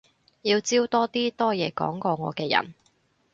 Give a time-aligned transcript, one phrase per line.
[0.41, 2.73] 要招多啲多嘢講過我嘅人